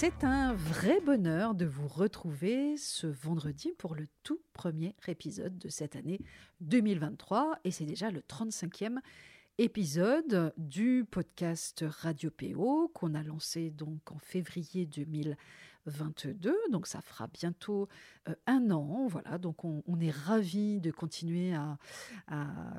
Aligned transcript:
C'est 0.00 0.22
un 0.22 0.52
vrai 0.52 1.00
bonheur 1.00 1.56
de 1.56 1.66
vous 1.66 1.88
retrouver 1.88 2.76
ce 2.76 3.08
vendredi 3.08 3.72
pour 3.76 3.96
le 3.96 4.06
tout 4.22 4.38
premier 4.52 4.94
épisode 5.08 5.58
de 5.58 5.68
cette 5.68 5.96
année 5.96 6.20
2023 6.60 7.58
et 7.64 7.72
c'est 7.72 7.84
déjà 7.84 8.12
le 8.12 8.20
35e 8.20 8.98
épisode 9.58 10.54
du 10.56 11.04
podcast 11.10 11.84
Radio 11.84 12.30
PO 12.30 12.92
qu'on 12.94 13.12
a 13.12 13.24
lancé 13.24 13.70
donc 13.70 14.12
en 14.12 14.18
février 14.20 14.86
2023 14.86 15.36
22. 15.88 16.56
Donc 16.70 16.86
ça 16.86 17.00
fera 17.00 17.26
bientôt 17.26 17.88
euh, 18.28 18.34
un 18.46 18.70
an. 18.70 19.06
Voilà, 19.08 19.38
donc 19.38 19.64
on, 19.64 19.82
est 20.00 20.10
ravis 20.10 20.80
de 20.80 20.90
continuer 20.90 21.54
à, 21.54 21.76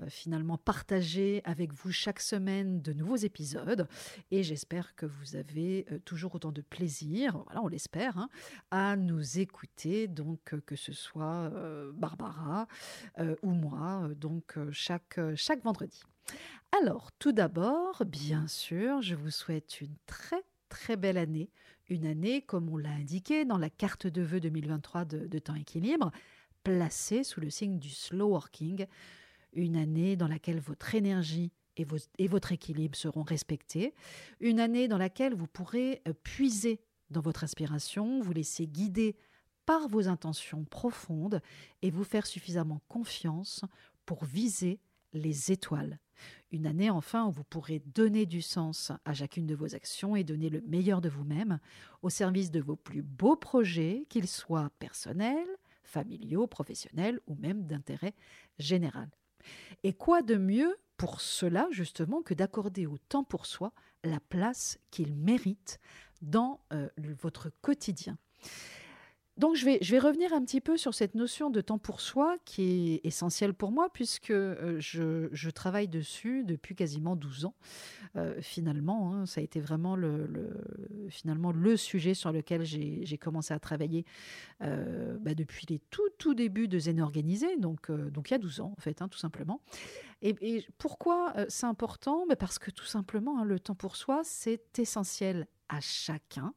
finalement 0.08 0.58
partager 0.58 1.42
avec 1.44 1.74
vous 1.74 1.92
chaque 1.92 2.22
semaine 2.22 2.82
de 2.82 2.94
nouveaux 2.94 3.18
épisodes. 3.18 3.88
Et 4.32 4.44
j'espère 4.44 4.96
que 4.96 5.06
vous 5.06 5.36
avez 5.36 5.86
euh, 5.92 6.00
toujours 6.00 6.36
autant 6.36 6.52
de 6.52 6.62
plaisir, 6.62 7.38
voilà, 7.46 7.62
on 7.62 7.68
l'espère, 7.68 8.18
hein, 8.18 8.30
à 8.72 8.96
nous 8.96 9.40
écouter. 9.40 10.08
Donc 10.08 10.56
que 10.66 10.76
ce 10.76 10.94
soit 10.94 11.52
euh, 11.54 11.92
Barbara 11.94 12.68
ou 13.42 13.52
moi, 13.52 14.08
donc 14.16 14.58
chaque, 14.72 15.20
chaque 15.36 15.64
vendredi. 15.64 16.02
Alors, 16.82 17.12
tout 17.14 17.32
d'abord, 17.32 18.04
bien 18.06 18.48
sûr, 18.48 19.02
je 19.02 19.16
vous 19.16 19.32
souhaite 19.32 19.82
une 19.82 19.96
très 20.06 20.44
très 20.70 20.96
belle 20.96 21.18
année 21.18 21.50
une 21.90 22.06
année, 22.06 22.42
comme 22.42 22.70
on 22.70 22.78
l'a 22.78 22.92
indiqué 22.92 23.46
dans 23.46 23.58
la 23.58 23.70
carte 23.70 24.08
de 24.08 24.22
vœux 24.22 24.40
2023 24.40 25.06
de, 25.06 25.40
temps 25.40 25.56
équilibre, 25.56 26.12
placée 26.64 27.24
sous 27.24 27.42
le 27.42 27.50
signe 27.50 27.80
du 27.80 27.90
slow 27.90 28.30
working, 28.30 28.86
une 29.54 29.76
année 29.76 30.16
dans 30.16 30.28
laquelle 30.28 30.60
votre 30.60 30.94
énergie 30.96 31.52
et, 31.78 31.88
et 32.18 32.28
votre 32.28 32.52
équilibre 32.52 32.96
seront 32.96 33.24
respectés, 33.24 33.94
une 34.40 34.60
année 34.60 34.88
dans 34.88 34.98
laquelle 34.98 35.34
vous 35.34 35.48
pourrez 35.48 36.02
euh, 36.08 36.14
puiser 36.24 36.82
dans 37.10 37.22
votre 37.22 37.44
inspiration, 37.44 38.22
vous 38.22 38.34
laisser 38.34 38.68
guider 38.68 39.16
par 39.66 39.88
vos 39.88 40.08
intentions 40.08 40.66
profondes 40.66 41.42
et 41.82 41.92
vous 41.92 42.04
faire 42.04 42.28
suffisamment 42.28 42.82
confiance 42.88 43.64
pour 44.06 44.26
viser 44.26 44.80
les 45.14 45.52
étoiles. 45.52 46.00
Une 46.52 46.66
année 46.66 46.90
enfin 46.90 47.26
où 47.26 47.32
vous 47.32 47.44
pourrez 47.44 47.82
donner 47.94 48.26
du 48.26 48.42
sens 48.42 48.92
à 49.06 49.14
chacune 49.14 49.48
de 49.48 49.56
vos 49.56 49.76
actions 49.76 50.16
et 50.16 50.24
donner 50.24 50.50
le 50.50 50.62
meilleur 50.62 51.02
de 51.02 51.10
vous-même 51.10 51.60
au 52.02 52.10
service 52.10 52.52
de 52.52 52.60
vos 52.60 52.76
plus 52.76 53.02
beaux 53.02 53.36
projets, 53.36 54.06
qu'ils 54.10 54.28
soient 54.28 54.70
personnels, 54.80 55.48
familiaux, 55.84 56.48
professionnels 56.48 57.20
ou 57.28 57.36
même 57.36 57.66
d'intérêt 57.66 58.14
général. 58.58 59.10
Et 59.84 59.94
quoi 59.94 60.22
de 60.22 60.36
mieux 60.36 60.78
pour 60.98 61.22
cela 61.22 61.68
justement 61.72 62.22
que 62.22 62.34
d'accorder 62.34 62.86
au 62.86 62.98
temps 62.98 63.24
pour 63.24 63.46
soi 63.46 63.72
la 64.04 64.20
place 64.20 64.80
qu'il 64.92 65.16
mérite 65.16 65.80
dans 66.22 66.62
euh, 66.74 66.90
votre 66.98 67.50
quotidien? 67.62 68.18
Donc 69.40 69.56
je 69.56 69.64
vais, 69.64 69.78
je 69.82 69.92
vais 69.92 70.00
revenir 70.00 70.34
un 70.34 70.44
petit 70.44 70.60
peu 70.60 70.76
sur 70.76 70.94
cette 70.94 71.16
notion 71.16 71.50
de 71.50 71.62
temps 71.62 71.78
pour 71.78 72.02
soi 72.02 72.36
qui 72.44 72.96
est 72.96 73.06
essentielle 73.06 73.54
pour 73.54 73.72
moi 73.72 73.90
puisque 73.90 74.32
euh, 74.32 74.76
je, 74.82 75.30
je 75.32 75.50
travaille 75.50 75.88
dessus 75.88 76.44
depuis 76.44 76.76
quasiment 76.76 77.16
12 77.16 77.46
ans. 77.46 77.56
Euh, 78.18 78.42
finalement, 78.42 79.14
hein. 79.14 79.26
ça 79.26 79.40
a 79.40 79.44
été 79.44 79.62
vraiment 79.62 79.96
le, 79.96 80.28
finalement 81.08 81.54
le 81.54 81.78
sujet 81.78 82.14
sur 82.14 82.34
lequel 82.34 82.66
j'ai 82.66 83.18
commencé 83.18 83.54
à 83.54 83.60
travailler 83.60 84.04
euh, 84.62 85.18
bah, 85.22 85.34
depuis 85.36 85.66
les 85.70 85.80
tout, 85.90 86.10
tout 86.18 86.34
débuts 86.34 86.68
de 86.68 86.78
Zen 86.78 87.00
Organisé, 87.00 87.56
donc, 87.56 87.90
donc 87.90 88.32
il 88.32 88.34
y 88.34 88.36
a 88.36 88.40
12 88.40 88.60
ans 88.60 88.74
en 88.78 88.82
fait, 88.82 89.02
hein, 89.02 89.08
tout 89.08 89.20
simplement. 89.20 89.62
Et, 90.22 90.66
pourquoi 90.78 91.34
c'est 91.48 91.66
important? 91.66 92.26
Bah, 92.28 92.36
Parce 92.36 92.60
que 92.60 92.72
tout 92.72 92.86
simplement, 92.86 93.40
hein, 93.40 93.46
le 93.46 93.58
temps 93.58 93.76
pour 93.76 93.96
soi, 93.96 94.20
c'est 94.26 94.80
essentiel 94.80 95.48
à 95.70 95.80
chacun 95.80 96.54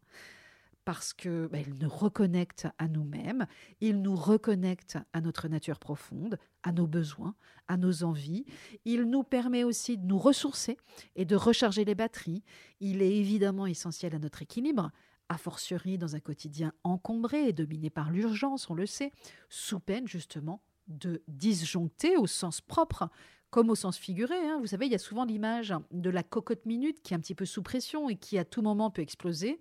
parce 0.85 1.13
que 1.13 1.47
bah, 1.47 1.59
il 1.61 1.75
nous 1.75 1.89
reconnecte 1.89 2.67
à 2.79 2.89
nous-mêmes, 2.89 3.47
il 3.81 4.03
nous 4.03 4.17
reconnecte 4.17 4.99
à 5.13 5.21
notre 5.21 5.49
nature 5.49 5.79
profonde, 5.79 6.39
à 6.63 6.73
nos 6.73 6.87
besoins, 6.87 7.35
à 7.69 7.77
nos 7.77 8.05
envies. 8.05 8.45
Il 8.85 9.05
nous 9.05 9.23
permet 9.23 9.65
aussi 9.65 9.99
de 9.99 10.07
nous 10.07 10.19
ressourcer 10.19 10.77
et 11.15 11.25
de 11.25 11.37
recharger 11.37 11.85
les 11.85 11.95
batteries. 11.95 12.43
Il 12.81 13.03
est 13.03 13.17
évidemment 13.17 13.67
essentiel 13.67 14.15
à 14.15 14.19
notre 14.19 14.43
équilibre, 14.43 14.91
a 15.29 15.39
fortiori 15.39 15.99
dans 15.99 16.17
un 16.17 16.21
quotidien 16.21 16.73
encombré 16.85 17.49
et 17.49 17.53
dominé 17.53 17.91
par 17.91 18.11
l'urgence, 18.11 18.69
on 18.69 18.75
le 18.75 18.87
sait, 18.87 19.13
sous 19.49 19.81
peine 19.81 20.07
justement 20.07 20.63
de 20.89 21.23
disjoncter 21.29 22.17
au 22.17 22.27
sens 22.27 22.61
propre 22.61 23.09
comme 23.53 23.69
au 23.69 23.75
sens 23.75 23.99
figuré. 23.99 24.35
Hein. 24.35 24.59
Vous 24.61 24.69
savez, 24.69 24.87
il 24.87 24.93
y 24.93 24.95
a 24.95 24.99
souvent 24.99 25.27
l'image 25.27 25.75
de 25.93 26.09
la 26.09 26.23
cocotte 26.23 26.65
minute 26.65 27.03
qui 27.03 27.13
est 27.13 27.17
un 27.17 27.21
petit 27.21 27.35
peu 27.35 27.45
sous 27.45 27.63
pression 27.63 28.09
et 28.09 28.17
qui 28.17 28.39
à 28.39 28.47
tout 28.47 28.63
moment 28.63 28.91
peut 28.91 29.03
exploser. 29.03 29.61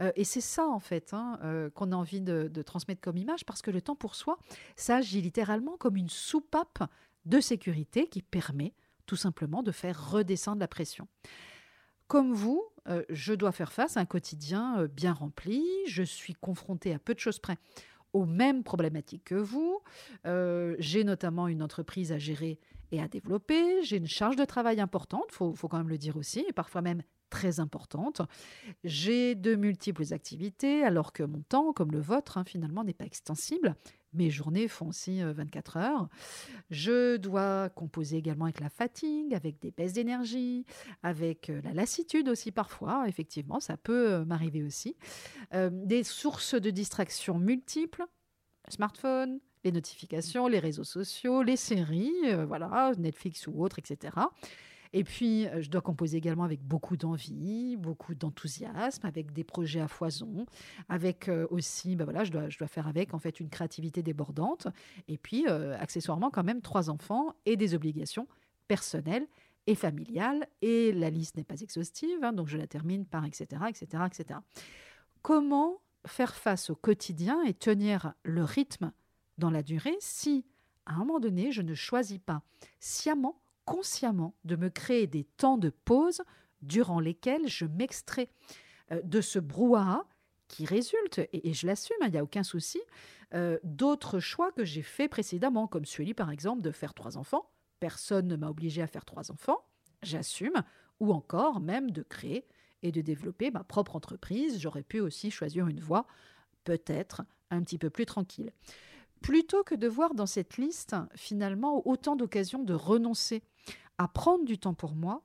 Euh, 0.00 0.12
et 0.16 0.24
c'est 0.24 0.42
ça, 0.42 0.68
en 0.68 0.78
fait, 0.78 1.14
hein, 1.14 1.38
euh, 1.42 1.70
qu'on 1.70 1.92
a 1.92 1.96
envie 1.96 2.20
de, 2.20 2.50
transmettre 2.62 3.00
comme 3.00 3.16
image, 3.16 3.46
parce 3.46 3.62
que 3.62 3.70
le 3.70 3.80
temps 3.80 3.96
pour 3.96 4.14
soi, 4.14 4.38
ça 4.76 4.96
agit 4.96 5.22
littéralement 5.22 5.78
comme 5.78 5.96
une 5.96 6.10
soupape 6.10 6.84
de 7.24 7.40
sécurité 7.40 8.06
qui 8.06 8.20
permet 8.20 8.74
tout 9.06 9.16
simplement 9.16 9.62
de 9.62 9.72
faire 9.72 10.10
redescendre 10.10 10.60
la 10.60 10.68
pression. 10.68 11.08
Comme 12.08 12.34
vous, 12.34 12.62
euh, 12.88 13.02
je 13.08 13.32
dois 13.32 13.52
faire 13.52 13.72
face 13.72 13.96
à 13.96 14.00
un 14.00 14.04
quotidien 14.04 14.86
bien 14.88 15.14
rempli, 15.14 15.64
je 15.86 16.02
suis 16.02 16.34
confrontée 16.34 16.92
à 16.92 16.98
peu 16.98 17.14
de 17.14 17.18
choses 17.18 17.38
près 17.38 17.56
aux 18.12 18.26
mêmes 18.26 18.62
problématiques 18.62 19.24
que 19.24 19.34
vous. 19.34 19.80
J'ai 20.78 21.04
notamment 21.04 21.48
une 21.48 21.62
entreprise 21.62 22.12
à 22.12 22.18
gérer 22.18 22.58
et 22.92 23.00
à 23.00 23.08
développer. 23.08 23.82
J'ai 23.82 23.96
une 23.96 24.06
charge 24.06 24.36
de 24.36 24.44
travail 24.44 24.80
importante, 24.80 25.24
il 25.30 25.34
faut, 25.34 25.68
quand 25.68 25.78
même 25.78 25.88
le 25.88 25.98
dire 25.98 26.16
aussi, 26.16 26.44
et 26.48 26.52
parfois 26.52 26.82
même 26.82 27.02
très 27.30 27.58
importante. 27.58 28.20
J'ai 28.84 29.34
de 29.34 29.54
multiples 29.54 30.12
activités, 30.12 30.84
alors 30.84 31.12
que 31.12 31.22
mon 31.22 31.40
temps, 31.40 31.72
comme 31.72 31.90
le 31.90 32.00
vôtre, 32.00 32.36
hein, 32.36 32.44
finalement, 32.44 32.84
n'est 32.84 32.92
pas 32.92 33.06
extensible. 33.06 33.74
Mes 34.14 34.30
journées 34.30 34.68
font 34.68 34.88
aussi 34.88 35.22
24 35.22 35.76
euh, 35.76 35.80
heures. 35.80 36.08
Je 36.70 37.16
dois 37.16 37.70
composer 37.70 38.18
également 38.18 38.44
avec 38.44 38.60
la 38.60 38.68
fatigue, 38.68 39.34
avec 39.34 39.58
des 39.60 39.70
baisses 39.70 39.94
d'énergie, 39.94 40.66
avec 41.02 41.48
euh, 41.48 41.60
la 41.62 41.72
lassitude 41.72 42.28
aussi 42.28 42.52
parfois. 42.52 43.04
Effectivement, 43.08 43.58
ça 43.58 43.76
peut 43.76 44.12
euh, 44.12 44.24
m'arriver 44.24 44.62
aussi. 44.62 44.96
des 45.52 46.04
sources 46.04 46.54
de 46.54 46.70
distraction 46.70 47.38
multiples, 47.38 48.04
smartphone, 48.68 49.40
les 49.64 49.72
notifications, 49.72 50.46
les 50.48 50.58
réseaux 50.58 50.84
sociaux, 50.84 51.42
les 51.42 51.56
séries, 51.56 52.34
voilà, 52.46 52.92
Netflix 52.98 53.46
ou 53.46 53.62
autre, 53.62 53.78
etc. 53.78 54.12
Et 54.92 55.04
puis, 55.04 55.46
euh, 55.46 55.62
je 55.62 55.70
dois 55.70 55.80
composer 55.80 56.18
également 56.18 56.44
avec 56.44 56.62
beaucoup 56.62 56.96
d'envie, 56.96 57.76
beaucoup 57.76 58.14
d'enthousiasme, 58.14 59.06
avec 59.06 59.32
des 59.32 59.44
projets 59.44 59.80
à 59.80 59.88
foison, 59.88 60.46
avec 60.88 61.28
euh, 61.28 61.46
aussi, 61.50 61.96
ben 61.96 62.04
voilà, 62.04 62.24
je 62.24 62.30
dois, 62.30 62.48
faire 62.68 62.86
avec 62.86 63.14
en 63.14 63.18
fait 63.18 63.40
une 63.40 63.48
créativité 63.48 64.02
débordante, 64.02 64.68
et 65.08 65.18
puis 65.18 65.46
accessoirement 65.46 66.30
quand 66.30 66.44
même 66.44 66.60
trois 66.60 66.90
enfants 66.90 67.34
et 67.44 67.56
des 67.56 67.74
obligations 67.74 68.28
personnelles 68.68 69.26
et 69.66 69.74
familiales. 69.74 70.46
Et 70.60 70.92
la 70.92 71.10
liste 71.10 71.36
n'est 71.36 71.44
pas 71.44 71.60
exhaustive, 71.60 72.22
hein, 72.22 72.32
donc 72.32 72.48
je 72.48 72.56
la 72.56 72.66
termine 72.66 73.04
par 73.04 73.24
etc., 73.24 73.62
etc., 73.68 74.04
etc. 74.06 74.40
Comment 75.22 75.80
faire 76.06 76.34
face 76.34 76.70
au 76.70 76.74
quotidien 76.74 77.42
et 77.42 77.54
tenir 77.54 78.14
le 78.22 78.44
rythme 78.44 78.92
dans 79.38 79.50
la 79.50 79.62
durée 79.62 79.96
si, 80.00 80.44
à 80.86 80.94
un 80.94 80.98
moment 80.98 81.20
donné, 81.20 81.52
je 81.52 81.62
ne 81.62 81.74
choisis 81.74 82.18
pas 82.18 82.42
sciemment, 82.80 83.41
consciemment, 83.64 84.34
de 84.44 84.56
me 84.56 84.68
créer 84.68 85.06
des 85.06 85.24
temps 85.24 85.58
de 85.58 85.70
pause 85.70 86.22
durant 86.62 87.00
lesquels 87.00 87.48
je 87.48 87.64
m'extrais 87.64 88.28
euh, 88.92 89.00
de 89.02 89.20
ce 89.20 89.38
brouhaha 89.38 90.06
qui 90.48 90.66
résulte, 90.66 91.20
et, 91.32 91.54
je 91.54 91.66
l'assume, 91.66 91.96
il 92.02 92.10
n'y 92.10 92.18
a 92.18 92.22
aucun 92.22 92.42
souci, 92.42 92.80
euh, 93.32 93.58
d'autres 93.64 94.20
choix 94.20 94.52
que 94.52 94.64
j'ai 94.64 94.82
faits 94.82 95.10
précédemment, 95.10 95.66
comme 95.66 95.86
celui 95.86 96.12
par 96.12 96.30
exemple 96.30 96.60
de 96.60 96.70
faire 96.70 96.92
trois 96.92 97.16
enfants. 97.16 97.50
Personne 97.80 98.28
ne 98.28 98.36
m'a 98.36 98.50
obligé 98.50 98.82
à 98.82 98.86
faire 98.86 99.06
trois 99.06 99.32
enfants, 99.32 99.64
j'assume, 100.02 100.62
ou 101.00 101.12
encore 101.12 101.60
même 101.60 101.90
de 101.90 102.02
créer 102.02 102.46
et 102.82 102.92
de 102.92 103.00
développer 103.00 103.50
ma 103.50 103.64
propre 103.64 103.96
entreprise. 103.96 104.60
J'aurais 104.60 104.82
pu 104.82 105.00
aussi 105.00 105.30
choisir 105.30 105.68
une 105.68 105.80
voie 105.80 106.06
peut-être 106.64 107.22
un 107.50 107.62
petit 107.62 107.78
peu 107.78 107.90
plus 107.90 108.06
tranquille 108.06 108.52
plutôt 109.22 109.62
que 109.62 109.74
de 109.74 109.88
voir 109.88 110.14
dans 110.14 110.26
cette 110.26 110.58
liste 110.58 110.96
finalement 111.14 111.86
autant 111.86 112.16
d'occasions 112.16 112.62
de 112.62 112.74
renoncer 112.74 113.42
à 113.98 114.08
prendre 114.08 114.44
du 114.44 114.58
temps 114.58 114.74
pour 114.74 114.94
moi, 114.94 115.22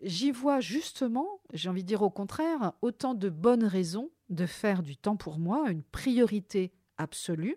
j'y 0.00 0.30
vois 0.30 0.60
justement, 0.60 1.40
j'ai 1.52 1.68
envie 1.68 1.82
de 1.82 1.88
dire 1.88 2.02
au 2.02 2.10
contraire, 2.10 2.72
autant 2.82 3.14
de 3.14 3.28
bonnes 3.28 3.64
raisons 3.64 4.10
de 4.28 4.46
faire 4.46 4.82
du 4.82 4.96
temps 4.96 5.16
pour 5.16 5.38
moi 5.38 5.70
une 5.70 5.82
priorité 5.82 6.72
absolue 6.98 7.56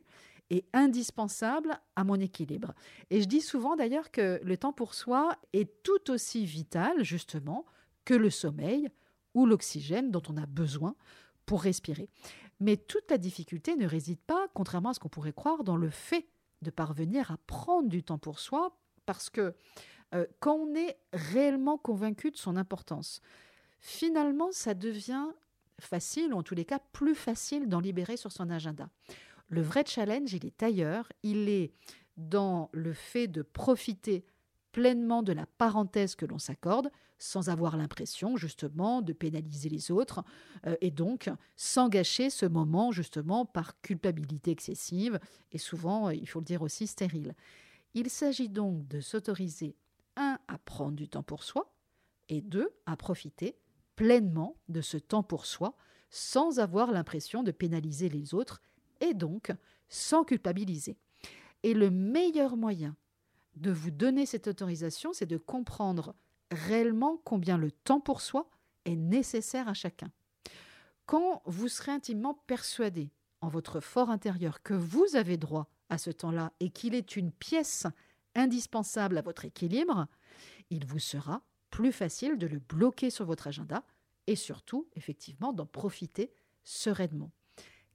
et 0.50 0.66
indispensable 0.74 1.80
à 1.96 2.04
mon 2.04 2.19
équilibre. 2.19 2.74
Et 3.10 3.22
je 3.22 3.28
dis 3.28 3.42
souvent 3.42 3.75
d'ailleurs 3.75 4.12
que 4.12 4.40
le 4.44 4.57
temps 4.57 4.74
pour 4.74 4.94
soi 4.94 5.38
est 5.54 5.84
tout 5.84 6.12
aussi 6.12 6.46
vital 6.46 7.04
justement 7.04 7.66
que 8.06 8.13
le 8.13 8.30
sommeil 8.30 8.90
ou 9.36 9.45
l'oxygène 9.45 10.12
dont 10.12 10.24
on 10.30 10.38
a 10.38 10.45
besoin 10.45 10.95
pour 11.45 11.62
respirer. 11.62 12.10
Mais 12.60 12.78
toute 12.78 13.10
la 13.10 13.18
difficulté 13.18 13.75
ne 13.75 13.88
réside 13.88 14.19
pas, 14.19 14.48
contrairement 14.54 14.90
à 14.90 14.94
ce 14.94 15.00
qu'on 15.00 15.10
pourrait 15.10 15.34
croire, 15.34 15.63
dans 15.63 15.78
le 15.78 15.90
fait 15.90 16.28
de 16.62 16.72
parvenir 16.72 17.31
à 17.31 17.38
prendre 17.38 17.88
du 17.88 18.04
temps 18.04 18.18
pour 18.18 18.40
soi, 18.40 18.78
parce 19.06 19.30
que 19.30 19.56
euh, 20.13 20.25
quand 20.39 20.56
on 20.56 20.75
est 20.75 20.97
réellement 21.13 21.77
convaincu 21.77 22.31
de 22.31 22.38
son 22.38 22.56
importance, 22.56 23.21
finalement, 23.79 24.50
ça 24.51 24.73
devient 24.73 25.27
facile, 25.79 26.33
ou 26.33 26.38
en 26.38 26.44
tous 26.44 26.56
les 26.56 26.65
cas 26.65 26.79
plus 26.91 27.15
facile 27.15 27.69
d'en 27.69 27.79
libérer 27.79 28.17
sur 28.17 28.31
son 28.31 28.50
agenda. 28.50 28.89
Le 29.47 29.61
vrai 29.61 29.83
challenge, 29.85 30.33
il 30.33 30.45
est 30.45 30.61
ailleurs, 30.61 31.11
il 31.23 31.50
est 31.50 31.71
dans 32.17 32.69
le 32.73 32.94
fait 32.94 33.27
de 33.27 33.41
profiter 33.41 34.25
pleinement 34.71 35.23
de 35.23 35.33
la 35.33 35.45
parenthèse 35.45 36.15
que 36.15 36.25
l'on 36.25 36.38
s'accorde, 36.38 36.91
sans 37.17 37.50
avoir 37.50 37.75
l'impression 37.75 38.38
justement 38.38 39.01
de 39.01 39.13
pénaliser 39.13 39.69
les 39.69 39.91
autres, 39.91 40.23
euh, 40.67 40.75
et 40.81 40.91
donc 40.91 41.29
sans 41.56 41.89
gâcher 41.89 42.29
ce 42.29 42.45
moment 42.45 42.91
justement 42.91 43.45
par 43.45 43.79
culpabilité 43.81 44.51
excessive, 44.51 45.19
et 45.51 45.57
souvent, 45.57 46.09
il 46.09 46.27
faut 46.27 46.39
le 46.39 46.45
dire 46.45 46.61
aussi, 46.61 46.88
stérile. 46.88 47.35
Il 47.94 48.09
s'agit 48.09 48.50
donc 48.50 48.88
de 48.88 49.01
s'autoriser, 49.01 49.75
un, 50.19 50.38
à 50.48 50.60
prendre 50.60 50.95
du 50.95 51.10
temps 51.10 51.24
pour 51.24 51.44
soi, 51.44 51.74
et 52.27 52.42
deux, 52.42 52.69
à 52.86 52.95
profiter 52.95 53.57
pleinement 53.95 54.56
de 54.69 54.81
ce 54.81 54.98
temps 54.98 55.24
pour 55.24 55.45
soi, 55.45 55.75
sans 56.12 56.60
avoir 56.60 56.92
l'impression 56.92 57.44
de 57.44 57.51
pénaliser 57.51 58.10
les 58.10 58.33
autres, 58.33 58.62
et 59.01 59.13
donc 59.13 59.51
sans 59.88 60.24
culpabiliser. 60.24 60.98
Et 61.63 61.74
le 61.74 61.89
meilleur 61.89 62.56
moyen 62.56 62.95
de 63.56 63.71
vous 63.71 63.92
donner 63.92 64.25
cette 64.25 64.48
autorisation, 64.48 65.12
c'est 65.12 65.25
de 65.25 65.38
comprendre 65.38 66.16
réellement 66.51 67.19
combien 67.25 67.57
le 67.57 67.71
temps 67.71 68.00
pour 68.00 68.21
soi 68.21 68.50
est 68.86 68.95
nécessaire 68.95 69.68
à 69.68 69.74
chacun. 69.74 70.12
Quand 71.06 71.42
vous 71.45 71.68
serez 71.68 71.92
intimement 71.92 72.36
persuadé 72.48 73.12
en 73.42 73.50
votre 73.50 73.80
fort 73.80 74.10
intérieur 74.10 74.62
que 74.62 74.74
vous 74.74 75.16
avez 75.16 75.38
droit 75.38 75.69
à 75.89 75.98
ce 75.98 76.12
temps-là 76.12 76.54
et 76.60 76.69
qu'il 76.69 76.94
est 76.94 77.16
une 77.16 77.31
pièce 77.31 77.88
indispensable 78.36 79.18
à 79.18 79.22
votre 79.22 79.46
équilibre, 79.46 80.08
il 80.70 80.86
vous 80.86 81.00
sera 81.00 81.42
plus 81.70 81.92
facile 81.92 82.38
de 82.38 82.48
le 82.48 82.60
bloquer 82.60 83.10
sur 83.10 83.26
votre 83.26 83.48
agenda 83.48 83.84
et 84.28 84.36
surtout, 84.36 84.88
effectivement, 84.96 85.54
d'en 85.54 85.66
profiter 85.66 86.31
sereinement. 86.64 87.31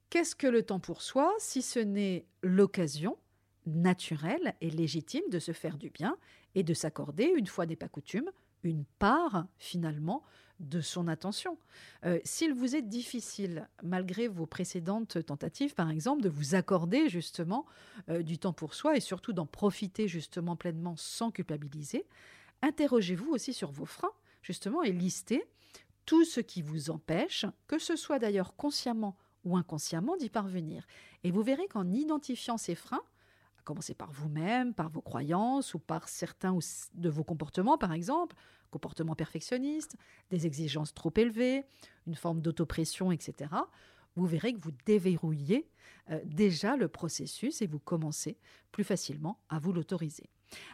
Qu'est-ce 0.09 0.35
que 0.35 0.47
le 0.47 0.63
temps 0.63 0.79
pour 0.79 1.01
soi 1.01 1.33
si 1.39 1.61
ce 1.61 1.79
n'est 1.79 2.25
l'occasion 2.41 3.17
naturelle 3.65 4.55
et 4.61 4.69
légitime 4.69 5.23
de 5.31 5.39
se 5.39 5.51
faire 5.51 5.77
du 5.77 5.89
bien 5.89 6.17
et 6.53 6.63
de 6.63 6.73
s'accorder, 6.73 7.25
une 7.35 7.47
fois 7.47 7.65
n'est 7.65 7.75
pas 7.75 7.89
coutume, 7.89 8.29
une 8.63 8.85
part 8.99 9.47
finalement 9.57 10.23
de 10.59 10.81
son 10.81 11.07
attention. 11.07 11.57
Euh, 12.05 12.19
s'il 12.23 12.53
vous 12.53 12.75
est 12.75 12.81
difficile, 12.81 13.67
malgré 13.83 14.27
vos 14.27 14.45
précédentes 14.45 15.25
tentatives, 15.25 15.73
par 15.73 15.89
exemple, 15.89 16.21
de 16.21 16.29
vous 16.29 16.55
accorder 16.55 17.09
justement 17.09 17.65
euh, 18.09 18.23
du 18.23 18.37
temps 18.37 18.53
pour 18.53 18.73
soi 18.73 18.95
et 18.95 18.99
surtout 19.01 19.33
d'en 19.33 19.45
profiter 19.45 20.07
justement 20.07 20.55
pleinement 20.55 20.95
sans 20.97 21.31
culpabiliser, 21.31 22.05
interrogez-vous 22.61 23.31
aussi 23.31 23.53
sur 23.53 23.71
vos 23.71 23.85
freins, 23.85 24.13
justement, 24.41 24.81
et 24.81 24.91
listez 24.91 25.43
tout 26.05 26.23
ce 26.23 26.39
qui 26.39 26.61
vous 26.61 26.89
empêche, 26.89 27.45
que 27.67 27.79
ce 27.79 27.95
soit 27.95 28.19
d'ailleurs 28.19 28.55
consciemment 28.55 29.17
ou 29.43 29.57
inconsciemment, 29.57 30.17
d'y 30.17 30.29
parvenir. 30.29 30.87
Et 31.23 31.31
vous 31.31 31.43
verrez 31.43 31.67
qu'en 31.67 31.91
identifiant 31.91 32.57
ces 32.57 32.75
freins, 32.75 33.03
commencer 33.65 33.93
par 33.93 34.11
vous-même, 34.11 34.73
par 34.73 34.89
vos 34.89 35.01
croyances 35.01 35.73
ou 35.73 35.79
par 35.79 36.07
certains 36.07 36.57
de 36.93 37.09
vos 37.09 37.23
comportements, 37.23 37.77
par 37.77 37.91
exemple, 37.91 38.35
comportement 38.71 39.15
perfectionniste, 39.15 39.95
des 40.29 40.45
exigences 40.45 40.93
trop 40.93 41.13
élevées, 41.15 41.65
une 42.07 42.15
forme 42.15 42.41
d'autopression, 42.41 43.11
etc., 43.11 43.49
vous 44.15 44.25
verrez 44.25 44.53
que 44.53 44.59
vous 44.59 44.71
déverrouillez 44.85 45.69
euh, 46.09 46.19
déjà 46.23 46.77
le 46.77 46.87
processus 46.87 47.61
et 47.61 47.67
vous 47.67 47.79
commencez 47.79 48.37
plus 48.71 48.83
facilement 48.83 49.39
à 49.49 49.59
vous 49.59 49.73
l'autoriser. 49.73 50.29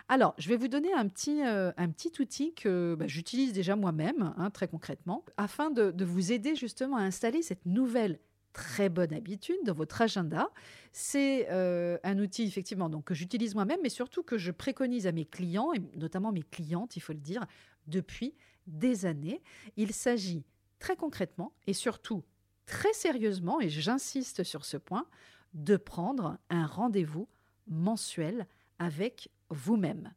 Alors, 0.09 0.35
je 0.37 0.49
vais 0.49 0.57
vous 0.57 0.67
donner 0.67 0.93
un 0.93 1.07
petit, 1.07 1.41
euh, 1.43 1.71
outil 2.19 2.53
que 2.53 2.95
bah, 2.99 3.07
j'utilise 3.07 3.53
déjà 3.53 3.75
moi-même, 3.75 4.33
hein, 4.37 4.49
très 4.49 4.67
concrètement, 4.67 5.25
afin 5.37 5.71
de, 5.71 6.03
vous 6.03 6.31
aider 6.31 6.55
justement 6.55 6.97
à 6.97 7.01
installer 7.01 7.41
cette 7.41 7.65
nouvelle 7.65 8.19
très 8.53 8.89
bonne 8.89 9.13
habitude 9.13 9.57
dans 9.65 9.73
votre 9.73 10.01
agenda. 10.01 10.49
C'est 10.91 11.47
euh, 11.49 11.97
un 12.03 12.19
outil 12.19 12.43
effectivement 12.43 12.89
donc, 12.89 13.05
que 13.05 13.13
j'utilise 13.13 13.55
moi-même, 13.55 13.79
mais 13.83 13.89
surtout 13.89 14.23
que 14.23 14.37
je 14.37 14.51
préconise 14.51 15.07
à 15.07 15.11
mes 15.11 15.25
clients, 15.25 15.73
et 15.73 15.81
notamment 15.95 16.31
mes 16.31 16.43
clientes, 16.43 16.95
il 16.95 16.99
faut 16.99 17.13
le 17.13 17.19
dire, 17.19 17.45
depuis 17.87 18.35
des 18.67 19.05
années. 19.05 19.41
Il 19.77 19.93
s'agit 19.93 20.43
très 20.79 20.95
concrètement 20.95 21.53
et 21.67 21.73
surtout 21.73 22.23
très 22.65 22.93
sérieusement, 22.93 23.59
et 23.59 23.69
j'insiste 23.69 24.43
sur 24.43 24.65
ce 24.65 24.77
point, 24.77 25.05
de 25.53 25.75
prendre 25.75 26.37
un 26.49 26.65
rendez-vous 26.65 27.27
mensuel 27.67 28.47
avec 28.79 29.29
vous-même. 29.49 30.13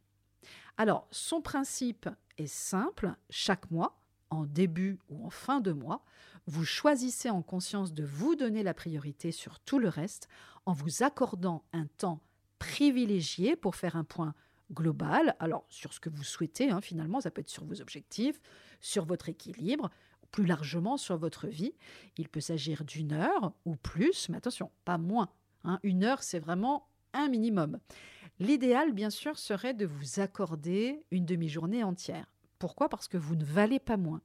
Alors, 0.76 1.06
son 1.10 1.40
principe 1.40 2.08
est 2.38 2.46
simple. 2.46 3.14
Chaque 3.31 3.70
mois, 3.70 3.98
en 4.31 4.44
début 4.44 4.98
ou 5.08 5.25
en 5.25 5.31
fin 5.31 5.60
de 5.60 5.72
mois, 5.72 6.04
vous 6.46 6.64
choisissez 6.64 7.31
en 7.31 7.43
conscience 7.43 7.94
de 7.94 8.05
vous 8.05 8.35
donner 8.35 8.62
la 8.62 8.75
priorité 8.75 9.32
sur 9.32 9.61
tout 9.61 9.79
le 9.79 9.88
reste 9.88 10.29
en 10.67 10.73
vous 10.73 11.02
accordant 11.02 11.64
un 11.73 11.87
temps 11.87 12.20
privilégié 12.58 13.56
pour 13.56 13.76
faire 13.76 13.96
un 13.96 14.05
point 14.05 14.35
global, 14.73 15.37
alors 15.38 15.67
sur 15.69 15.93
ce 15.93 16.00
que 16.00 16.08
vous 16.08 16.25
souhaitez, 16.25 16.70
hein, 16.70 16.81
finalement, 16.81 17.20
ça 17.20 17.31
peut 17.31 17.41
être 17.41 17.50
sur 17.50 17.64
vos 17.64 17.81
objectifs, 17.81 18.41
sur 18.81 19.05
votre 19.05 19.29
équilibre, 19.29 19.91
plus 20.31 20.46
largement 20.46 20.96
sur 20.96 21.17
votre 21.17 21.46
vie. 21.46 21.75
Il 22.17 22.29
peut 22.29 22.41
s'agir 22.41 22.85
d'une 22.85 23.12
heure 23.12 23.52
ou 23.64 23.76
plus, 23.76 24.29
mais 24.29 24.38
attention, 24.38 24.70
pas 24.85 24.99
moins. 24.99 25.29
Hein. 25.64 25.79
Une 25.82 26.05
heure, 26.05 26.23
c'est 26.23 26.38
vraiment 26.38 26.88
un 27.12 27.29
minimum. 27.29 27.79
L'idéal, 28.41 28.93
bien 28.93 29.11
sûr, 29.11 29.38
serait 29.38 29.75
de 29.75 29.87
vous 29.87 30.19
accorder 30.19 31.05
une 31.11 31.25
demi-journée 31.25 31.85
entière. 31.85 32.26
Pourquoi? 32.58 32.88
Parce 32.88 33.06
que 33.06 33.17
vous 33.17 33.37
ne 33.37 33.44
valez 33.44 33.79
pas 33.79 33.96
moins. 33.96 34.23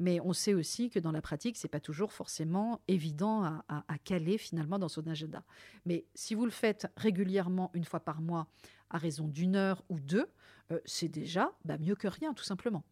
Mais 0.00 0.18
on 0.20 0.32
sait 0.32 0.54
aussi 0.54 0.88
que 0.88 0.98
dans 0.98 1.12
la 1.12 1.20
pratique, 1.20 1.58
c'est 1.58 1.68
pas 1.68 1.78
toujours 1.78 2.12
forcément 2.12 2.80
évident 2.88 3.44
à, 3.44 3.98
caler 4.02 4.38
finalement 4.38 4.78
dans 4.78 4.88
son 4.88 5.06
agenda. 5.06 5.44
Mais 5.84 6.06
si 6.14 6.34
vous 6.34 6.46
le 6.46 6.50
faites 6.50 6.88
régulièrement, 6.96 7.70
une 7.74 7.84
fois 7.84 8.00
par 8.00 8.22
mois, 8.22 8.48
à 8.88 8.96
raison 8.96 9.28
d'une 9.28 9.56
heure 9.56 9.84
ou 9.90 10.00
deux, 10.00 10.26
euh, 10.72 10.80
c'est 10.86 11.08
déjà 11.08 11.52
bah, 11.66 11.76
mieux 11.78 11.94
que 11.94 12.08
rien, 12.08 12.32
tout 12.32 12.44
simplement. 12.44 12.82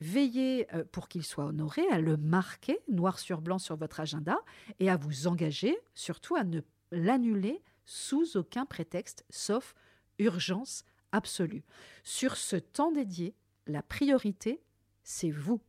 Veillez 0.00 0.72
euh, 0.74 0.84
pour 0.92 1.08
qu'il 1.08 1.24
soit 1.24 1.46
honoré, 1.46 1.82
à 1.90 1.98
le 1.98 2.18
marquer 2.18 2.78
noir 2.88 3.18
sur 3.18 3.40
blanc 3.40 3.58
sur 3.58 3.76
votre 3.76 3.98
agenda 3.98 4.38
et 4.80 4.90
à 4.90 4.96
vous 4.96 5.26
engager 5.26 5.78
surtout 5.94 6.36
à 6.36 6.44
ne 6.44 6.60
l'annuler 6.92 7.62
sous 7.86 8.36
aucun 8.36 8.66
prétexte, 8.66 9.24
sauf 9.30 9.74
urgence 10.18 10.84
absolue. 11.10 11.64
Sur 12.04 12.36
ce 12.36 12.56
temps 12.56 12.92
dédié, 12.92 13.34
la 13.66 13.82
priorité, 13.82 14.62
c'est 15.02 15.30
vous. 15.30 15.60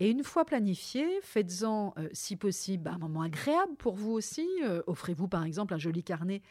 Et 0.00 0.10
une 0.10 0.24
fois 0.24 0.44
planifié, 0.44 1.06
faites-en, 1.22 1.94
euh, 1.96 2.08
si 2.12 2.36
possible, 2.36 2.88
un 2.88 2.98
moment 2.98 3.22
agréable 3.22 3.76
pour 3.76 3.94
vous 3.94 4.12
aussi. 4.12 4.48
Offrez-vous, 4.86 5.28
par 5.28 5.44
exemple, 5.44 5.74
un 5.74 5.78
joli 5.78 6.02
carnet 6.02 6.42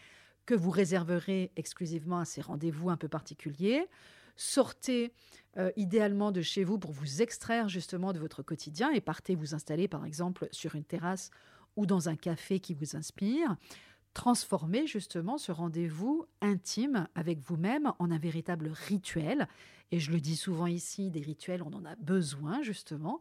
que 0.45 0.55
vous 0.55 0.69
réserverez 0.69 1.51
exclusivement 1.55 2.19
à 2.19 2.25
ces 2.25 2.41
rendez-vous 2.41 2.89
un 2.89 2.97
peu 2.97 3.07
particuliers. 3.07 3.87
Sortez 4.35 5.13
euh, 5.57 5.71
idéalement 5.75 6.31
de 6.31 6.41
chez 6.41 6.63
vous 6.63 6.79
pour 6.79 6.91
vous 6.91 7.21
extraire 7.21 7.69
justement 7.69 8.13
de 8.13 8.19
votre 8.19 8.41
quotidien 8.41 8.91
et 8.91 9.01
partez 9.01 9.35
vous 9.35 9.53
installer 9.53 9.87
par 9.87 10.05
exemple 10.05 10.47
sur 10.51 10.75
une 10.75 10.83
terrasse 10.83 11.29
ou 11.75 11.85
dans 11.85 12.09
un 12.09 12.15
café 12.15 12.59
qui 12.59 12.73
vous 12.73 12.95
inspire. 12.95 13.55
Transformez 14.13 14.87
justement 14.87 15.37
ce 15.37 15.51
rendez-vous 15.51 16.25
intime 16.41 17.07
avec 17.15 17.39
vous-même 17.39 17.93
en 17.99 18.11
un 18.11 18.19
véritable 18.19 18.69
rituel. 18.87 19.47
Et 19.91 19.99
je 19.99 20.11
le 20.11 20.19
dis 20.19 20.35
souvent 20.35 20.67
ici, 20.67 21.11
des 21.11 21.21
rituels, 21.21 21.63
on 21.63 21.73
en 21.73 21.85
a 21.85 21.95
besoin 21.95 22.61
justement, 22.61 23.19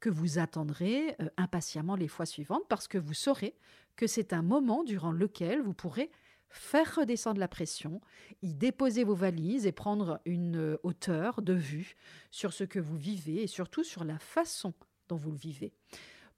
que 0.00 0.10
vous 0.10 0.38
attendrez 0.38 1.14
euh, 1.20 1.28
impatiemment 1.36 1.94
les 1.94 2.08
fois 2.08 2.26
suivantes 2.26 2.64
parce 2.68 2.88
que 2.88 2.98
vous 2.98 3.14
saurez 3.14 3.54
que 3.96 4.06
c'est 4.06 4.32
un 4.32 4.42
moment 4.42 4.82
durant 4.82 5.12
lequel 5.12 5.60
vous 5.60 5.74
pourrez 5.74 6.10
faire 6.48 6.96
redescendre 6.96 7.40
la 7.40 7.48
pression, 7.48 8.00
y 8.42 8.54
déposer 8.54 9.04
vos 9.04 9.14
valises 9.14 9.66
et 9.66 9.72
prendre 9.72 10.20
une 10.24 10.56
euh, 10.56 10.76
hauteur 10.82 11.40
de 11.40 11.54
vue 11.54 11.94
sur 12.30 12.52
ce 12.52 12.64
que 12.64 12.78
vous 12.78 12.98
vivez 12.98 13.42
et 13.42 13.46
surtout 13.46 13.84
sur 13.84 14.04
la 14.04 14.18
façon 14.18 14.74
dont 15.08 15.16
vous 15.16 15.30
le 15.30 15.38
vivez. 15.38 15.72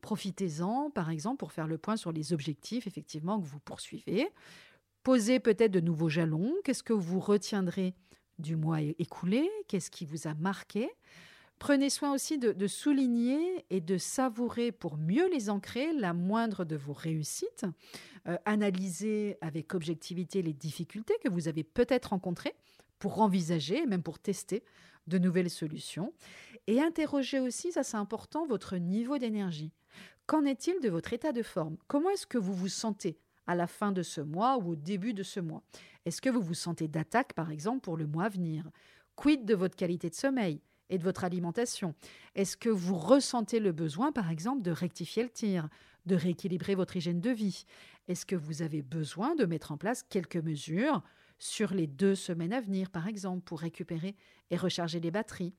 Profitez-en, 0.04 0.90
par 0.90 1.08
exemple, 1.08 1.38
pour 1.38 1.52
faire 1.52 1.66
le 1.66 1.78
point 1.78 1.96
sur 1.96 2.12
les 2.12 2.34
objectifs 2.34 2.86
effectivement 2.86 3.40
que 3.40 3.46
vous 3.46 3.58
poursuivez. 3.58 4.28
Posez 5.02 5.40
peut-être 5.40 5.70
de 5.70 5.80
nouveaux 5.80 6.10
jalons. 6.10 6.52
Qu'est-ce 6.62 6.82
que 6.82 6.92
vous 6.92 7.20
retiendrez 7.20 7.94
du 8.38 8.54
mois 8.54 8.82
écoulé? 8.82 9.48
Qu'est-ce 9.66 9.90
qui 9.90 10.04
vous 10.04 10.26
a 10.26 10.34
marqué? 10.34 10.90
Prenez 11.58 11.88
soin 11.88 12.12
aussi 12.12 12.36
de, 12.36 12.66
souligner 12.66 13.64
et 13.70 13.80
de 13.80 13.96
savourer 13.96 14.72
pour 14.72 14.98
mieux 14.98 15.26
les 15.30 15.48
ancrer 15.48 15.94
la 15.94 16.12
moindre 16.12 16.66
de 16.66 16.76
vos 16.76 16.92
réussites. 16.92 17.64
Euh, 18.28 18.36
analysez 18.44 19.38
avec 19.40 19.72
objectivité 19.72 20.42
les 20.42 20.52
difficultés 20.52 21.14
que 21.24 21.30
vous 21.30 21.48
avez 21.48 21.64
peut-être 21.64 22.10
rencontrées 22.10 22.54
pour 22.98 23.22
envisager, 23.22 23.86
même 23.86 24.02
pour 24.02 24.18
tester 24.18 24.64
de 25.06 25.16
nouvelles 25.16 25.48
solutions. 25.48 26.12
Et 26.66 26.82
interrogez 26.82 27.40
aussi, 27.40 27.72
ça 27.72 27.82
c'est 27.82 27.96
important, 27.96 28.44
votre 28.44 28.76
niveau 28.76 29.16
d'énergie. 29.16 29.72
Qu'en 30.26 30.44
est-il 30.46 30.80
de 30.80 30.88
votre 30.88 31.12
état 31.12 31.32
de 31.32 31.42
forme? 31.42 31.76
Comment 31.86 32.08
est-ce 32.08 32.26
que 32.26 32.38
vous 32.38 32.54
vous 32.54 32.68
sentez 32.68 33.18
à 33.46 33.54
la 33.54 33.66
fin 33.66 33.92
de 33.92 34.02
ce 34.02 34.22
mois 34.22 34.56
ou 34.56 34.70
au 34.70 34.76
début 34.76 35.12
de 35.12 35.22
ce 35.22 35.38
mois? 35.38 35.62
Est-ce 36.06 36.22
que 36.22 36.30
vous 36.30 36.40
vous 36.40 36.54
sentez 36.54 36.88
d'attaque, 36.88 37.34
par 37.34 37.50
exemple, 37.50 37.80
pour 37.82 37.98
le 37.98 38.06
mois 38.06 38.24
à 38.24 38.28
venir? 38.30 38.70
Quid 39.16 39.44
de 39.44 39.54
votre 39.54 39.76
qualité 39.76 40.08
de 40.08 40.14
sommeil 40.14 40.62
et 40.88 40.96
de 40.96 41.04
votre 41.04 41.24
alimentation? 41.24 41.94
Est-ce 42.34 42.56
que 42.56 42.70
vous 42.70 42.96
ressentez 42.96 43.60
le 43.60 43.72
besoin, 43.72 44.12
par 44.12 44.30
exemple, 44.30 44.62
de 44.62 44.70
rectifier 44.70 45.22
le 45.24 45.28
tir, 45.28 45.68
de 46.06 46.16
rééquilibrer 46.16 46.74
votre 46.74 46.96
hygiène 46.96 47.20
de 47.20 47.30
vie? 47.30 47.66
Est-ce 48.08 48.24
que 48.24 48.36
vous 48.36 48.62
avez 48.62 48.80
besoin 48.80 49.34
de 49.34 49.44
mettre 49.44 49.72
en 49.72 49.76
place 49.76 50.02
quelques 50.02 50.36
mesures 50.36 51.02
sur 51.38 51.74
les 51.74 51.86
deux 51.86 52.14
semaines 52.14 52.54
à 52.54 52.62
venir, 52.62 52.88
par 52.90 53.08
exemple, 53.08 53.42
pour 53.42 53.60
récupérer 53.60 54.16
et 54.50 54.56
recharger 54.56 55.00
les 55.00 55.10
batteries? 55.10 55.52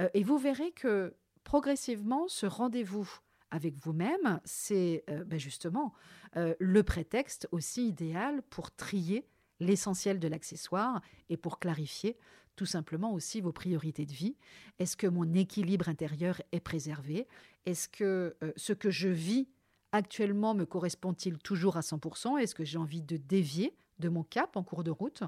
Euh, 0.00 0.08
Et 0.14 0.22
vous 0.22 0.38
verrez 0.38 0.72
que 0.72 1.14
progressivement, 1.44 2.28
ce 2.28 2.46
rendez-vous 2.46 3.08
avec 3.50 3.76
vous-même, 3.76 4.40
c'est 4.44 5.04
euh, 5.10 5.24
ben 5.24 5.38
justement 5.38 5.92
euh, 6.36 6.54
le 6.58 6.82
prétexte 6.82 7.48
aussi 7.52 7.88
idéal 7.88 8.42
pour 8.50 8.74
trier 8.74 9.26
l'essentiel 9.60 10.18
de 10.18 10.28
l'accessoire 10.28 11.00
et 11.28 11.36
pour 11.36 11.58
clarifier 11.58 12.16
tout 12.56 12.66
simplement 12.66 13.12
aussi 13.12 13.40
vos 13.40 13.52
priorités 13.52 14.06
de 14.06 14.12
vie. 14.12 14.36
Est-ce 14.78 14.96
que 14.96 15.06
mon 15.06 15.34
équilibre 15.34 15.88
intérieur 15.88 16.40
est 16.52 16.60
préservé? 16.60 17.28
Est-ce 17.66 17.88
que 17.88 18.36
euh, 18.42 18.52
ce 18.56 18.72
que 18.72 18.90
je 18.90 19.08
vis 19.08 19.48
actuellement 19.92 20.54
me 20.54 20.64
correspond-il 20.64 21.38
toujours 21.38 21.76
à 21.76 21.80
100% 21.80 22.38
Est-ce 22.38 22.54
que 22.54 22.64
j'ai 22.64 22.78
envie 22.78 23.02
de 23.02 23.16
dévier 23.16 23.76
de 23.98 24.08
mon 24.08 24.24
cap 24.24 24.56
en 24.56 24.62
cours 24.62 24.84
de 24.84 24.90
route? 24.90 25.22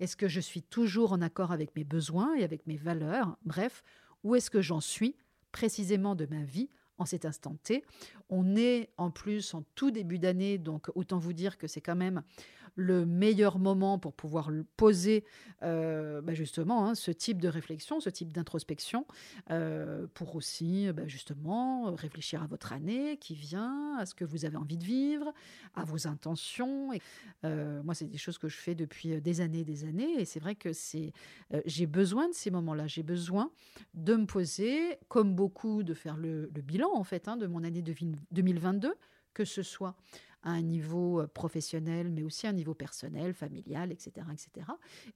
Est-ce 0.00 0.16
que 0.16 0.28
je 0.28 0.40
suis 0.40 0.62
toujours 0.62 1.12
en 1.12 1.20
accord 1.20 1.52
avec 1.52 1.74
mes 1.74 1.84
besoins 1.84 2.34
et 2.36 2.44
avec 2.44 2.66
mes 2.66 2.76
valeurs? 2.76 3.36
Bref, 3.44 3.82
où 4.22 4.34
est-ce 4.34 4.50
que 4.50 4.62
j'en 4.62 4.80
suis 4.80 5.16
précisément 5.52 6.14
de 6.14 6.26
ma 6.26 6.42
vie 6.42 6.68
en 6.98 7.06
cet 7.06 7.24
instant 7.24 7.56
T. 7.62 7.84
On 8.28 8.56
est 8.56 8.90
en 8.96 9.10
plus 9.10 9.54
en 9.54 9.64
tout 9.74 9.90
début 9.90 10.18
d'année, 10.18 10.58
donc 10.58 10.90
autant 10.94 11.18
vous 11.18 11.32
dire 11.32 11.58
que 11.58 11.66
c'est 11.66 11.80
quand 11.80 11.96
même 11.96 12.22
le 12.74 13.06
meilleur 13.06 13.58
moment 13.58 13.98
pour 13.98 14.12
pouvoir 14.12 14.50
poser 14.76 15.24
bah, 15.62 16.34
justement 16.34 16.86
hein, 16.86 16.94
ce 16.94 17.10
type 17.10 17.40
de 17.40 17.48
réflexion, 17.48 18.00
ce 18.00 18.10
type 18.10 18.32
d'introspection, 18.32 19.06
pour 20.14 20.36
aussi 20.36 20.88
bah, 20.92 21.06
justement 21.06 21.94
réfléchir 21.94 22.42
à 22.42 22.46
votre 22.46 22.72
année 22.72 23.16
qui 23.18 23.34
vient, 23.34 23.96
à 23.98 24.06
ce 24.06 24.14
que 24.14 24.24
vous 24.24 24.44
avez 24.44 24.56
envie 24.56 24.76
de 24.76 24.84
vivre, 24.84 25.32
à 25.74 25.84
vos 25.84 26.06
intentions. 26.06 26.92
Et, 26.92 27.00
moi, 27.42 27.94
c'est 27.94 28.06
des 28.06 28.18
choses 28.18 28.38
que 28.38 28.48
je 28.48 28.56
fais 28.56 28.74
depuis 28.74 29.20
des 29.20 29.40
années 29.40 29.60
et 29.60 29.64
des 29.64 29.84
années, 29.84 30.20
et 30.20 30.24
c'est 30.24 30.40
vrai 30.40 30.54
que 30.54 30.72
c'est, 30.72 31.12
j'ai 31.66 31.86
besoin 31.86 32.28
de 32.28 32.34
ces 32.34 32.50
moments-là. 32.50 32.86
J'ai 32.86 33.02
besoin 33.02 33.50
de 33.94 34.14
me 34.14 34.26
poser, 34.26 34.98
comme 35.08 35.34
beaucoup, 35.34 35.82
de 35.82 35.94
faire 35.94 36.16
le, 36.16 36.50
bilan 36.62 36.90
en 36.94 37.04
fait 37.04 37.28
hein, 37.28 37.36
de 37.36 37.46
mon 37.46 37.64
année 37.64 37.82
de 37.82 37.94
2022, 38.32 38.94
que 39.32 39.44
ce 39.44 39.62
soit 39.62 39.96
un 40.44 40.62
niveau 40.62 41.20
euh, 41.20 41.26
professionnel, 41.26 42.10
mais 42.10 42.22
aussi 42.22 42.46
à 42.46 42.50
un 42.50 42.52
niveau 42.52 42.74
personnel, 42.74 43.34
familial, 43.34 43.90
etc., 43.90 44.26
etc. 44.32 44.66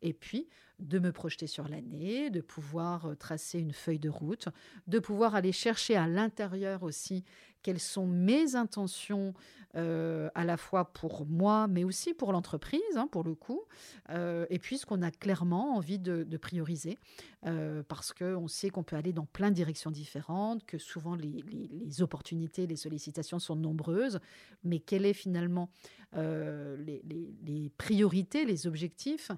Et 0.02 0.12
puis 0.12 0.48
de 0.78 0.98
me 0.98 1.12
projeter 1.12 1.46
sur 1.46 1.68
l'année, 1.68 2.30
de 2.30 2.40
pouvoir 2.40 3.06
euh, 3.06 3.14
tracer 3.14 3.58
une 3.58 3.72
feuille 3.72 3.98
de 3.98 4.08
route, 4.08 4.48
de 4.86 4.98
pouvoir 4.98 5.34
aller 5.34 5.52
chercher 5.52 5.96
à 5.96 6.06
l'intérieur 6.06 6.82
aussi 6.82 7.24
quelles 7.68 7.80
sont 7.80 8.06
mes 8.06 8.54
intentions 8.54 9.34
euh, 9.76 10.30
à 10.34 10.46
la 10.46 10.56
fois 10.56 10.90
pour 10.94 11.26
moi, 11.26 11.68
mais 11.68 11.84
aussi 11.84 12.14
pour 12.14 12.32
l'entreprise, 12.32 12.80
hein, 12.96 13.06
pour 13.12 13.24
le 13.24 13.34
coup, 13.34 13.60
euh, 14.08 14.46
et 14.48 14.58
puis 14.58 14.78
ce 14.78 14.86
qu'on 14.86 15.02
a 15.02 15.10
clairement 15.10 15.76
envie 15.76 15.98
de, 15.98 16.24
prioriser, 16.38 16.96
euh, 17.44 17.82
parce 17.86 18.14
qu'on 18.14 18.48
sait 18.48 18.70
qu'on 18.70 18.84
peut 18.84 18.96
aller 18.96 19.12
dans 19.12 19.26
plein 19.26 19.50
de 19.50 19.54
directions 19.54 19.90
différentes, 19.90 20.64
que 20.64 20.78
souvent 20.78 21.14
les, 21.14 22.00
opportunités, 22.00 22.66
les 22.66 22.76
sollicitations 22.76 23.38
sont 23.38 23.56
nombreuses, 23.56 24.18
mais 24.64 24.78
quelle 24.78 25.04
est 25.04 25.12
finalement 25.12 25.68
les, 26.14 27.70
priorités, 27.76 28.46
les 28.46 28.66
objectifs, 28.66 29.30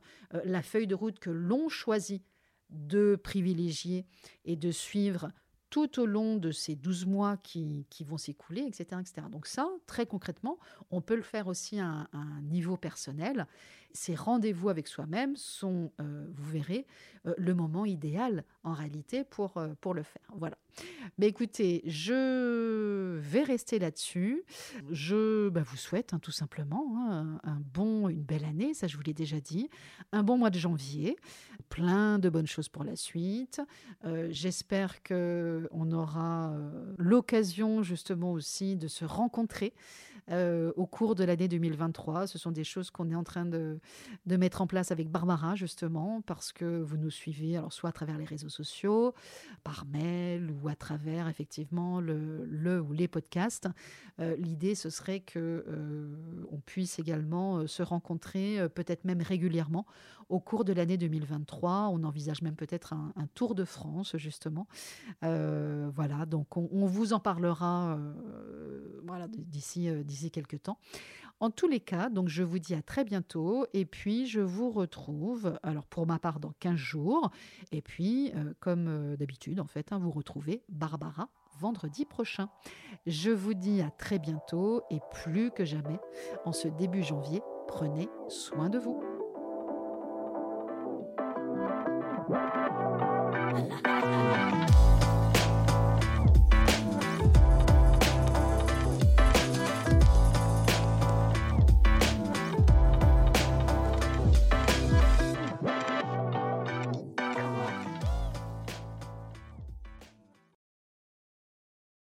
la 0.44 0.62
feuille 0.62 0.86
de 0.86 0.94
route 0.94 1.18
que 1.18 1.30
l'on 1.30 1.68
choisit 1.68 2.22
de 2.70 3.16
privilégier 3.16 4.06
et 4.44 4.54
de 4.54 4.70
suivre 4.70 5.32
tout 5.70 6.00
au 6.00 6.06
long 6.06 6.36
de 6.36 6.50
ces 6.50 6.74
12 6.74 7.06
mois 7.06 7.36
qui, 7.36 7.86
vont 8.04 8.18
s'écouler, 8.18 8.62
etc.. 8.62 8.86
Donc 9.30 9.46
ça, 9.46 9.68
très 9.86 10.04
concrètement, 10.04 10.58
on 10.90 11.00
peut 11.00 11.16
le 11.16 11.22
faire 11.22 11.46
aussi 11.46 11.78
à 11.78 12.08
un 12.12 12.40
niveau 12.42 12.76
personnel 12.76 13.46
ces 13.92 14.14
rendez-vous 14.14 14.68
avec 14.68 14.88
soi-même 14.88 15.36
sont, 15.36 15.92
euh, 16.00 16.26
vous 16.34 16.50
verrez, 16.50 16.86
euh, 17.26 17.34
le 17.36 17.54
moment 17.54 17.84
idéal 17.84 18.44
en 18.62 18.72
réalité 18.72 19.24
pour, 19.24 19.56
euh, 19.56 19.74
pour 19.80 19.94
le 19.94 20.02
faire. 20.02 20.22
Voilà. 20.36 20.56
Mais 21.18 21.26
écoutez, 21.26 21.82
je 21.84 23.18
vais 23.18 23.42
rester 23.42 23.78
là-dessus. 23.78 24.44
Je 24.90 25.48
bah, 25.48 25.62
vous 25.64 25.76
souhaite 25.76 26.14
hein, 26.14 26.18
tout 26.18 26.30
simplement 26.30 26.94
hein, 26.96 27.40
un 27.42 27.60
bon, 27.74 28.08
une 28.08 28.22
belle 28.22 28.44
année, 28.44 28.74
ça 28.74 28.86
je 28.86 28.96
vous 28.96 29.02
l'ai 29.02 29.14
déjà 29.14 29.40
dit, 29.40 29.68
un 30.12 30.22
bon 30.22 30.38
mois 30.38 30.50
de 30.50 30.58
janvier, 30.58 31.16
plein 31.68 32.18
de 32.18 32.28
bonnes 32.28 32.46
choses 32.46 32.68
pour 32.68 32.84
la 32.84 32.96
suite. 32.96 33.60
J'espère 34.30 35.02
que 35.02 35.68
on 35.72 35.90
aura 35.92 36.54
l'occasion 36.98 37.82
justement 37.82 38.32
aussi 38.32 38.76
de 38.76 38.88
se 38.88 39.04
rencontrer 39.04 39.74
euh, 40.30 40.72
au 40.76 40.86
cours 40.86 41.14
de 41.14 41.24
l'année 41.24 41.48
2023. 41.48 42.26
Ce 42.26 42.38
sont 42.38 42.52
des 42.52 42.64
choses 42.64 42.90
qu'on 42.90 43.10
est 43.10 43.14
en 43.14 43.24
train 43.24 43.44
de, 43.44 43.80
mettre 44.26 44.60
en 44.60 44.66
place 44.66 44.92
avec 44.92 45.10
Barbara, 45.10 45.56
justement, 45.56 46.22
parce 46.22 46.52
que 46.52 46.80
vous 46.80 46.96
nous 46.96 47.10
suivez, 47.10 47.56
alors 47.56 47.72
soit 47.72 47.90
à 47.90 47.92
travers 47.92 48.16
les 48.16 48.24
réseaux 48.24 48.48
sociaux, 48.48 49.12
par 49.64 49.86
mail 49.86 50.50
ou 50.50 50.68
à 50.68 50.76
travers 50.76 51.28
effectivement 51.28 52.00
le, 52.00 52.44
le 52.44 52.80
ou 52.80 52.92
les 52.92 53.08
podcasts. 53.08 53.68
Euh, 54.20 54.36
l'idée, 54.36 54.74
ce 54.74 54.90
serait 54.90 55.20
que 55.20 55.64
euh, 55.66 56.14
on 56.50 56.58
puisse 56.58 56.98
également 56.98 57.66
se 57.66 57.82
rencontrer, 57.82 58.68
peut-être 58.74 59.04
même 59.04 59.22
régulièrement, 59.22 59.86
au 60.28 60.38
cours 60.38 60.64
de 60.64 60.72
l'année 60.72 60.96
2023. 60.96 61.88
On 61.92 62.04
envisage 62.04 62.42
même 62.42 62.54
peut-être 62.54 62.92
un, 62.92 63.26
tour 63.34 63.54
de 63.54 63.64
France, 63.64 64.16
justement. 64.16 64.68
voilà, 65.22 66.26
donc 66.26 66.56
on, 66.56 66.68
on, 66.70 66.86
vous 66.86 67.12
en 67.12 67.20
parlera 67.20 67.98
voilà, 69.04 69.26
d'ici 69.28 69.88
quelques 70.28 70.62
temps. 70.62 70.78
En 71.42 71.50
tous 71.50 71.68
les 71.68 71.80
cas, 71.80 72.10
donc 72.10 72.28
je 72.28 72.42
vous 72.42 72.58
dis 72.58 72.74
à 72.74 72.82
très 72.82 73.02
bientôt 73.02 73.64
et 73.72 73.86
puis 73.86 74.26
je 74.26 74.40
vous 74.40 74.70
retrouve, 74.70 75.58
alors 75.62 75.86
pour 75.86 76.06
ma 76.06 76.18
part 76.18 76.38
dans 76.38 76.52
15 76.60 76.76
jours, 76.76 77.30
et 77.72 77.80
puis 77.80 78.30
euh, 78.34 78.52
comme 78.60 78.88
euh, 78.88 79.16
d'habitude 79.16 79.58
en 79.58 79.66
fait, 79.66 79.90
hein, 79.90 79.98
vous 79.98 80.10
retrouvez 80.10 80.62
Barbara 80.68 81.30
vendredi 81.58 82.04
prochain. 82.04 82.50
Je 83.06 83.30
vous 83.30 83.54
dis 83.54 83.80
à 83.80 83.90
très 83.90 84.18
bientôt 84.18 84.82
et 84.90 84.98
plus 85.12 85.50
que 85.50 85.64
jamais, 85.64 85.98
en 86.44 86.52
ce 86.52 86.68
début 86.68 87.02
janvier, 87.02 87.40
prenez 87.68 88.08
soin 88.28 88.68
de 88.68 88.78
vous. 88.78 89.09